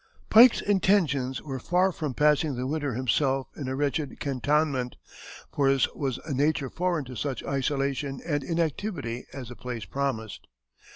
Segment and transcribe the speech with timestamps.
[0.31, 4.95] Pike's intentions were far from passing the winter himself in a wretched cantonment,
[5.53, 10.47] for his was a nature foreign to such isolation and inactivity as the place promised.